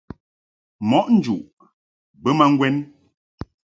[0.89, 1.41] Mɔʼ njuʼ
[2.21, 2.75] bə ma ŋgwɛn.